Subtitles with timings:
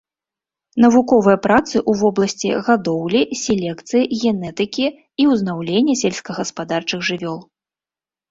[0.83, 4.87] Навуковыя працы ў вобласці гадоўлі, селекцыі, генетыкі
[5.25, 7.37] і ўзнаўлення сельскагаспадарчых жывёл.